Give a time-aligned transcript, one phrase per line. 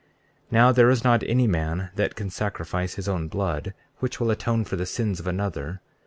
[0.47, 4.31] 34:11 Now there is not any man that can sacrifice his own blood which will
[4.31, 5.79] atone for the sins of another.